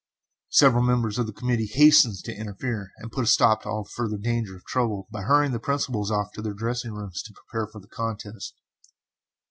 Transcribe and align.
Several 0.49 0.81
members 0.81 1.19
of 1.19 1.27
the 1.27 1.31
committee 1.31 1.67
hastened 1.67 2.23
to 2.23 2.33
interfere, 2.35 2.89
and 2.97 3.11
put 3.11 3.23
a 3.23 3.27
stop 3.27 3.61
to 3.61 3.69
all 3.69 3.83
further 3.83 4.17
danger 4.17 4.55
of 4.55 4.65
trouble 4.65 5.07
by 5.11 5.21
hurrying 5.21 5.51
the 5.51 5.59
principals 5.59 6.09
off 6.09 6.31
to 6.33 6.41
their 6.41 6.55
dressing 6.55 6.93
rooms 6.93 7.21
to 7.21 7.33
prepare 7.35 7.67
for 7.67 7.79
the 7.79 7.87
contest. 7.87 8.55